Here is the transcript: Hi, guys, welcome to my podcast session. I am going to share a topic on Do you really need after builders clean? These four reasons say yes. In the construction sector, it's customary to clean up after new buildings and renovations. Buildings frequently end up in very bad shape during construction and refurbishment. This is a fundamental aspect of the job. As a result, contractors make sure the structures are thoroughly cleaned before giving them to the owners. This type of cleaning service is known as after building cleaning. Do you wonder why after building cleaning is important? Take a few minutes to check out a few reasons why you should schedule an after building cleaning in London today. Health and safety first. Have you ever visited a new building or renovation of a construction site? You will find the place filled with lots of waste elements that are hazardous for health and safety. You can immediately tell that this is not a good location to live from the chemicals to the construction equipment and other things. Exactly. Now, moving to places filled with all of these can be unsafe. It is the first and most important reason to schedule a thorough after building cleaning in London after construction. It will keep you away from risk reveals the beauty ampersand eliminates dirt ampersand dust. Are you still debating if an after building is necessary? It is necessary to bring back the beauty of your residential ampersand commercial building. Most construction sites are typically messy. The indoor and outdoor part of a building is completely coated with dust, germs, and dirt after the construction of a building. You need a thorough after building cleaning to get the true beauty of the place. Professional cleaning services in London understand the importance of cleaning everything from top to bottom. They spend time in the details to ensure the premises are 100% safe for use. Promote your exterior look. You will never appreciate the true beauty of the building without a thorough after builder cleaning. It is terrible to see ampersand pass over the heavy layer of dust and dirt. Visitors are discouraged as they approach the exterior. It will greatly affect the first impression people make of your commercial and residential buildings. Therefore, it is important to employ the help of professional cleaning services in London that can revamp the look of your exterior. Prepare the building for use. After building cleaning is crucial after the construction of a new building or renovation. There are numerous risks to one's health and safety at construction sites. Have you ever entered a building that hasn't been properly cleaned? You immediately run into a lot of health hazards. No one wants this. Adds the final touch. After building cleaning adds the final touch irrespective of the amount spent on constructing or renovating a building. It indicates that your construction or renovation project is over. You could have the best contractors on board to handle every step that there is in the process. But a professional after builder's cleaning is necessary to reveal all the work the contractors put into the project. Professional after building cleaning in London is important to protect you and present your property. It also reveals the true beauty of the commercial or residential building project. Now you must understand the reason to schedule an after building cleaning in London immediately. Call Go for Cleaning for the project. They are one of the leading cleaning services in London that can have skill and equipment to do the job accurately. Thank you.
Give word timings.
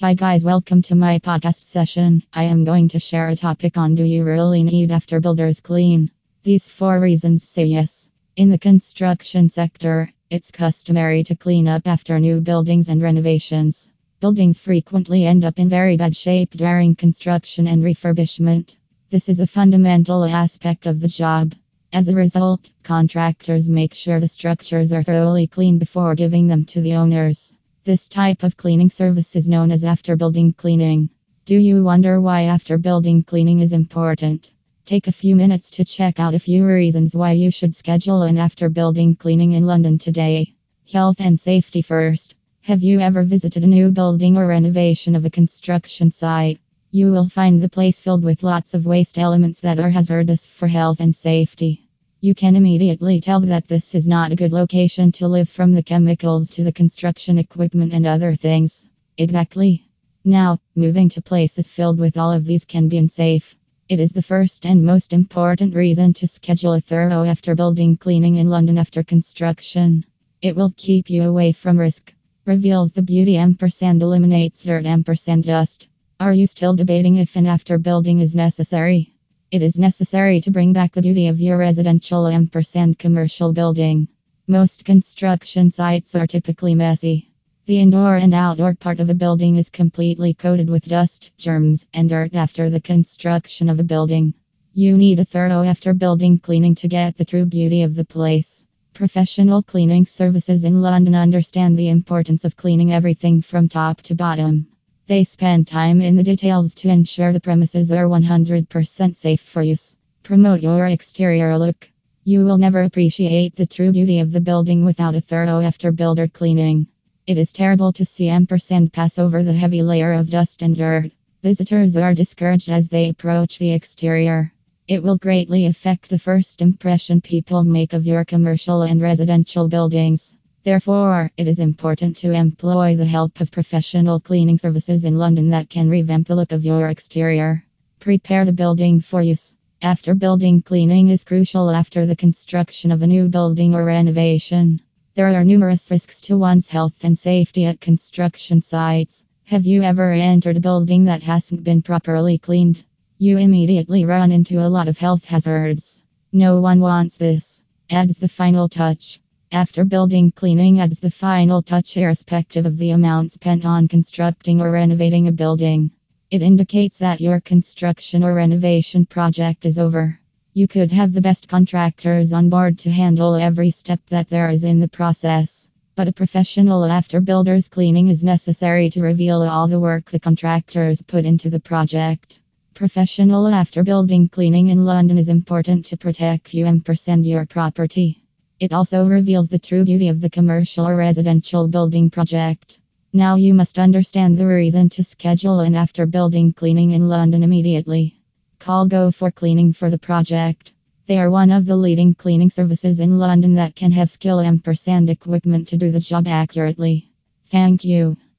Hi, 0.00 0.14
guys, 0.14 0.44
welcome 0.44 0.80
to 0.82 0.94
my 0.94 1.18
podcast 1.18 1.64
session. 1.64 2.22
I 2.32 2.44
am 2.44 2.62
going 2.62 2.86
to 2.90 3.00
share 3.00 3.30
a 3.30 3.34
topic 3.34 3.76
on 3.76 3.96
Do 3.96 4.04
you 4.04 4.22
really 4.22 4.62
need 4.62 4.92
after 4.92 5.18
builders 5.18 5.58
clean? 5.58 6.12
These 6.44 6.68
four 6.68 7.00
reasons 7.00 7.42
say 7.42 7.64
yes. 7.64 8.08
In 8.36 8.48
the 8.48 8.58
construction 8.58 9.48
sector, 9.48 10.08
it's 10.30 10.52
customary 10.52 11.24
to 11.24 11.34
clean 11.34 11.66
up 11.66 11.88
after 11.88 12.20
new 12.20 12.40
buildings 12.40 12.88
and 12.88 13.02
renovations. 13.02 13.90
Buildings 14.20 14.60
frequently 14.60 15.26
end 15.26 15.44
up 15.44 15.58
in 15.58 15.68
very 15.68 15.96
bad 15.96 16.16
shape 16.16 16.52
during 16.52 16.94
construction 16.94 17.66
and 17.66 17.82
refurbishment. 17.82 18.76
This 19.10 19.28
is 19.28 19.40
a 19.40 19.48
fundamental 19.48 20.24
aspect 20.24 20.86
of 20.86 21.00
the 21.00 21.08
job. 21.08 21.56
As 21.92 22.08
a 22.08 22.14
result, 22.14 22.70
contractors 22.84 23.68
make 23.68 23.94
sure 23.94 24.20
the 24.20 24.28
structures 24.28 24.92
are 24.92 25.02
thoroughly 25.02 25.48
cleaned 25.48 25.80
before 25.80 26.14
giving 26.14 26.46
them 26.46 26.66
to 26.66 26.80
the 26.82 26.92
owners. 26.92 27.56
This 27.88 28.06
type 28.06 28.42
of 28.42 28.58
cleaning 28.58 28.90
service 28.90 29.34
is 29.34 29.48
known 29.48 29.70
as 29.70 29.82
after 29.82 30.14
building 30.14 30.52
cleaning. 30.52 31.08
Do 31.46 31.56
you 31.56 31.82
wonder 31.82 32.20
why 32.20 32.42
after 32.42 32.76
building 32.76 33.22
cleaning 33.22 33.60
is 33.60 33.72
important? 33.72 34.52
Take 34.84 35.06
a 35.06 35.18
few 35.20 35.34
minutes 35.34 35.70
to 35.70 35.86
check 35.86 36.20
out 36.20 36.34
a 36.34 36.38
few 36.38 36.66
reasons 36.66 37.16
why 37.16 37.32
you 37.32 37.50
should 37.50 37.74
schedule 37.74 38.24
an 38.24 38.36
after 38.36 38.68
building 38.68 39.16
cleaning 39.16 39.52
in 39.52 39.64
London 39.64 39.96
today. 39.96 40.52
Health 40.92 41.16
and 41.18 41.40
safety 41.40 41.80
first. 41.80 42.34
Have 42.60 42.82
you 42.82 43.00
ever 43.00 43.22
visited 43.22 43.64
a 43.64 43.66
new 43.66 43.90
building 43.90 44.36
or 44.36 44.46
renovation 44.46 45.16
of 45.16 45.24
a 45.24 45.30
construction 45.30 46.10
site? 46.10 46.60
You 46.90 47.10
will 47.10 47.30
find 47.30 47.62
the 47.62 47.70
place 47.70 47.98
filled 47.98 48.22
with 48.22 48.42
lots 48.42 48.74
of 48.74 48.84
waste 48.84 49.18
elements 49.18 49.60
that 49.60 49.80
are 49.80 49.88
hazardous 49.88 50.44
for 50.44 50.68
health 50.68 51.00
and 51.00 51.16
safety. 51.16 51.87
You 52.20 52.34
can 52.34 52.56
immediately 52.56 53.20
tell 53.20 53.38
that 53.42 53.68
this 53.68 53.94
is 53.94 54.08
not 54.08 54.32
a 54.32 54.36
good 54.36 54.52
location 54.52 55.12
to 55.12 55.28
live 55.28 55.48
from 55.48 55.72
the 55.72 55.84
chemicals 55.84 56.50
to 56.50 56.64
the 56.64 56.72
construction 56.72 57.38
equipment 57.38 57.92
and 57.92 58.04
other 58.06 58.34
things. 58.34 58.88
Exactly. 59.16 59.88
Now, 60.24 60.58
moving 60.74 61.08
to 61.10 61.22
places 61.22 61.68
filled 61.68 62.00
with 62.00 62.16
all 62.16 62.32
of 62.32 62.44
these 62.44 62.64
can 62.64 62.88
be 62.88 62.98
unsafe. 62.98 63.56
It 63.88 64.00
is 64.00 64.12
the 64.12 64.22
first 64.22 64.66
and 64.66 64.84
most 64.84 65.12
important 65.12 65.76
reason 65.76 66.12
to 66.14 66.26
schedule 66.26 66.72
a 66.72 66.80
thorough 66.80 67.22
after 67.22 67.54
building 67.54 67.96
cleaning 67.96 68.34
in 68.34 68.50
London 68.50 68.78
after 68.78 69.04
construction. 69.04 70.04
It 70.42 70.56
will 70.56 70.72
keep 70.76 71.08
you 71.10 71.22
away 71.22 71.52
from 71.52 71.78
risk 71.78 72.12
reveals 72.44 72.94
the 72.94 73.02
beauty 73.02 73.36
ampersand 73.36 74.02
eliminates 74.02 74.64
dirt 74.64 74.86
ampersand 74.86 75.44
dust. 75.44 75.86
Are 76.18 76.34
you 76.34 76.48
still 76.48 76.74
debating 76.74 77.14
if 77.14 77.36
an 77.36 77.46
after 77.46 77.78
building 77.78 78.18
is 78.18 78.34
necessary? 78.34 79.17
It 79.50 79.62
is 79.62 79.78
necessary 79.78 80.42
to 80.42 80.50
bring 80.50 80.74
back 80.74 80.92
the 80.92 81.00
beauty 81.00 81.28
of 81.28 81.40
your 81.40 81.56
residential 81.56 82.26
ampersand 82.26 82.98
commercial 82.98 83.54
building. 83.54 84.08
Most 84.46 84.84
construction 84.84 85.70
sites 85.70 86.14
are 86.14 86.26
typically 86.26 86.74
messy. 86.74 87.30
The 87.64 87.80
indoor 87.80 88.16
and 88.16 88.34
outdoor 88.34 88.74
part 88.74 89.00
of 89.00 89.08
a 89.08 89.14
building 89.14 89.56
is 89.56 89.70
completely 89.70 90.34
coated 90.34 90.68
with 90.68 90.86
dust, 90.86 91.32
germs, 91.38 91.86
and 91.94 92.10
dirt 92.10 92.34
after 92.34 92.68
the 92.68 92.82
construction 92.82 93.70
of 93.70 93.80
a 93.80 93.84
building. 93.84 94.34
You 94.74 94.98
need 94.98 95.18
a 95.18 95.24
thorough 95.24 95.62
after 95.62 95.94
building 95.94 96.38
cleaning 96.40 96.74
to 96.74 96.88
get 96.88 97.16
the 97.16 97.24
true 97.24 97.46
beauty 97.46 97.80
of 97.80 97.94
the 97.94 98.04
place. 98.04 98.66
Professional 98.92 99.62
cleaning 99.62 100.04
services 100.04 100.64
in 100.64 100.82
London 100.82 101.14
understand 101.14 101.78
the 101.78 101.88
importance 101.88 102.44
of 102.44 102.54
cleaning 102.54 102.92
everything 102.92 103.40
from 103.40 103.66
top 103.66 104.02
to 104.02 104.14
bottom. 104.14 104.66
They 105.08 105.24
spend 105.24 105.66
time 105.66 106.02
in 106.02 106.16
the 106.16 106.22
details 106.22 106.74
to 106.74 106.90
ensure 106.90 107.32
the 107.32 107.40
premises 107.40 107.90
are 107.92 108.04
100% 108.04 109.16
safe 109.16 109.40
for 109.40 109.62
use. 109.62 109.96
Promote 110.22 110.60
your 110.60 110.86
exterior 110.86 111.56
look. 111.56 111.90
You 112.24 112.44
will 112.44 112.58
never 112.58 112.82
appreciate 112.82 113.56
the 113.56 113.64
true 113.64 113.90
beauty 113.90 114.20
of 114.20 114.32
the 114.32 114.42
building 114.42 114.84
without 114.84 115.14
a 115.14 115.22
thorough 115.22 115.62
after 115.62 115.92
builder 115.92 116.28
cleaning. 116.28 116.88
It 117.26 117.38
is 117.38 117.54
terrible 117.54 117.90
to 117.94 118.04
see 118.04 118.28
ampersand 118.28 118.92
pass 118.92 119.18
over 119.18 119.42
the 119.42 119.54
heavy 119.54 119.80
layer 119.80 120.12
of 120.12 120.28
dust 120.28 120.60
and 120.60 120.76
dirt. 120.76 121.10
Visitors 121.42 121.96
are 121.96 122.12
discouraged 122.12 122.68
as 122.68 122.90
they 122.90 123.08
approach 123.08 123.58
the 123.58 123.72
exterior. 123.72 124.52
It 124.88 125.02
will 125.02 125.16
greatly 125.16 125.64
affect 125.64 126.10
the 126.10 126.18
first 126.18 126.60
impression 126.60 127.22
people 127.22 127.64
make 127.64 127.94
of 127.94 128.04
your 128.04 128.26
commercial 128.26 128.82
and 128.82 129.00
residential 129.00 129.68
buildings. 129.68 130.36
Therefore, 130.64 131.30
it 131.36 131.46
is 131.46 131.60
important 131.60 132.16
to 132.18 132.32
employ 132.32 132.96
the 132.96 133.06
help 133.06 133.40
of 133.40 133.52
professional 133.52 134.18
cleaning 134.18 134.58
services 134.58 135.04
in 135.04 135.16
London 135.16 135.50
that 135.50 135.70
can 135.70 135.88
revamp 135.88 136.26
the 136.26 136.34
look 136.34 136.52
of 136.52 136.64
your 136.64 136.88
exterior. 136.88 137.64
Prepare 138.00 138.44
the 138.44 138.52
building 138.52 139.00
for 139.00 139.22
use. 139.22 139.54
After 139.80 140.14
building 140.16 140.60
cleaning 140.60 141.08
is 141.08 141.22
crucial 141.22 141.70
after 141.70 142.06
the 142.06 142.16
construction 142.16 142.90
of 142.90 143.02
a 143.02 143.06
new 143.06 143.28
building 143.28 143.74
or 143.74 143.84
renovation. 143.84 144.80
There 145.14 145.28
are 145.28 145.44
numerous 145.44 145.90
risks 145.90 146.20
to 146.22 146.36
one's 146.36 146.68
health 146.68 147.04
and 147.04 147.16
safety 147.16 147.64
at 147.64 147.80
construction 147.80 148.60
sites. 148.60 149.24
Have 149.44 149.64
you 149.64 149.82
ever 149.82 150.12
entered 150.12 150.56
a 150.56 150.60
building 150.60 151.04
that 151.04 151.22
hasn't 151.22 151.62
been 151.62 151.82
properly 151.82 152.36
cleaned? 152.36 152.82
You 153.16 153.38
immediately 153.38 154.04
run 154.04 154.32
into 154.32 154.60
a 154.60 154.68
lot 154.68 154.88
of 154.88 154.98
health 154.98 155.24
hazards. 155.24 156.02
No 156.32 156.60
one 156.60 156.80
wants 156.80 157.16
this. 157.16 157.62
Adds 157.88 158.18
the 158.18 158.28
final 158.28 158.68
touch. 158.68 159.20
After 159.50 159.86
building 159.86 160.30
cleaning 160.30 160.78
adds 160.78 161.00
the 161.00 161.10
final 161.10 161.62
touch 161.62 161.96
irrespective 161.96 162.66
of 162.66 162.76
the 162.76 162.90
amount 162.90 163.32
spent 163.32 163.64
on 163.64 163.88
constructing 163.88 164.60
or 164.60 164.70
renovating 164.70 165.26
a 165.26 165.32
building. 165.32 165.90
It 166.30 166.42
indicates 166.42 166.98
that 166.98 167.22
your 167.22 167.40
construction 167.40 168.22
or 168.22 168.34
renovation 168.34 169.06
project 169.06 169.64
is 169.64 169.78
over. 169.78 170.20
You 170.52 170.68
could 170.68 170.92
have 170.92 171.14
the 171.14 171.22
best 171.22 171.48
contractors 171.48 172.34
on 172.34 172.50
board 172.50 172.78
to 172.80 172.90
handle 172.90 173.36
every 173.36 173.70
step 173.70 174.00
that 174.10 174.28
there 174.28 174.50
is 174.50 174.64
in 174.64 174.80
the 174.80 174.88
process. 174.88 175.70
But 175.96 176.08
a 176.08 176.12
professional 176.12 176.84
after 176.84 177.22
builder's 177.22 177.68
cleaning 177.68 178.08
is 178.08 178.22
necessary 178.22 178.90
to 178.90 179.02
reveal 179.02 179.40
all 179.40 179.66
the 179.66 179.80
work 179.80 180.10
the 180.10 180.20
contractors 180.20 181.00
put 181.00 181.24
into 181.24 181.48
the 181.48 181.60
project. 181.60 182.40
Professional 182.74 183.48
after 183.48 183.82
building 183.82 184.28
cleaning 184.28 184.68
in 184.68 184.84
London 184.84 185.16
is 185.16 185.30
important 185.30 185.86
to 185.86 185.96
protect 185.96 186.52
you 186.52 186.66
and 186.66 186.84
present 186.84 187.24
your 187.24 187.46
property. 187.46 188.27
It 188.60 188.72
also 188.72 189.06
reveals 189.06 189.48
the 189.48 189.58
true 189.60 189.84
beauty 189.84 190.08
of 190.08 190.20
the 190.20 190.30
commercial 190.30 190.88
or 190.88 190.96
residential 190.96 191.68
building 191.68 192.10
project. 192.10 192.80
Now 193.12 193.36
you 193.36 193.54
must 193.54 193.78
understand 193.78 194.36
the 194.36 194.48
reason 194.48 194.88
to 194.90 195.04
schedule 195.04 195.60
an 195.60 195.76
after 195.76 196.06
building 196.06 196.52
cleaning 196.52 196.90
in 196.90 197.08
London 197.08 197.44
immediately. 197.44 198.20
Call 198.58 198.88
Go 198.88 199.12
for 199.12 199.30
Cleaning 199.30 199.72
for 199.72 199.90
the 199.90 199.98
project. 199.98 200.72
They 201.06 201.20
are 201.20 201.30
one 201.30 201.52
of 201.52 201.66
the 201.66 201.76
leading 201.76 202.16
cleaning 202.16 202.50
services 202.50 202.98
in 202.98 203.18
London 203.18 203.54
that 203.54 203.76
can 203.76 203.92
have 203.92 204.10
skill 204.10 204.40
and 204.40 204.60
equipment 205.08 205.68
to 205.68 205.76
do 205.76 205.92
the 205.92 206.00
job 206.00 206.26
accurately. 206.26 207.12
Thank 207.44 207.84
you. 207.84 208.16